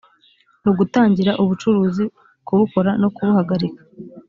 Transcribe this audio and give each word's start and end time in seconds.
ni 0.61 0.67
ugutangira 0.71 1.31
ubucuruzi 1.43 2.03
kubukora 2.47 2.91
no 3.01 3.09
kubuhagarika 3.15 3.81